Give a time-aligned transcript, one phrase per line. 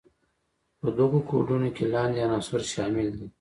[0.79, 3.27] په دغو کودونو کې لاندې عناصر شامل دي.